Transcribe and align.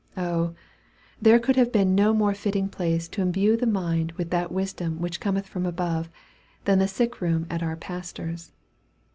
O, 0.17 0.55
there 1.21 1.37
could 1.37 1.55
have 1.57 1.71
been 1.71 1.93
no 1.93 2.11
more 2.11 2.33
fitting 2.33 2.69
place 2.69 3.07
to 3.09 3.21
imbue 3.21 3.55
the 3.55 3.67
mind 3.67 4.13
with 4.13 4.31
that 4.31 4.51
wisdom 4.51 4.99
which 4.99 5.19
cometh 5.19 5.45
from 5.47 5.63
above, 5.63 6.09
than 6.65 6.79
the 6.79 6.87
sick 6.87 7.21
room 7.21 7.45
at 7.51 7.61
our 7.61 7.75
pastor's. 7.75 8.51